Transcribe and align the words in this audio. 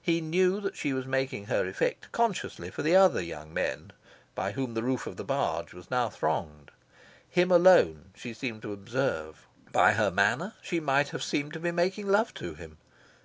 He 0.00 0.20
knew 0.20 0.60
that 0.60 0.76
she 0.76 0.92
was 0.92 1.06
making 1.06 1.46
her 1.46 1.66
effect 1.66 2.12
consciously 2.12 2.70
for 2.70 2.82
the 2.82 2.94
other 2.94 3.20
young 3.20 3.52
men 3.52 3.90
by 4.36 4.52
whom 4.52 4.74
the 4.74 4.82
roof 4.84 5.08
of 5.08 5.16
the 5.16 5.24
barge 5.24 5.74
was 5.74 5.90
now 5.90 6.08
thronged. 6.08 6.70
Him 7.28 7.50
alone 7.50 8.12
she 8.14 8.32
seemed 8.32 8.62
to 8.62 8.72
observe. 8.72 9.44
By 9.72 9.94
her 9.94 10.12
manner, 10.12 10.52
she 10.62 10.78
might 10.78 11.08
have 11.08 11.24
seemed 11.24 11.52
to 11.54 11.58
be 11.58 11.72
making 11.72 12.06
love 12.06 12.32
to 12.34 12.54
him. 12.54 12.78